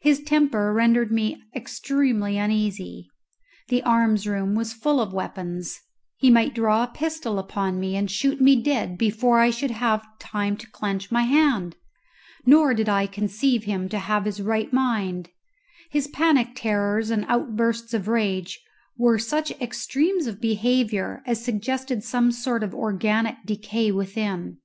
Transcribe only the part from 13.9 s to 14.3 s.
to have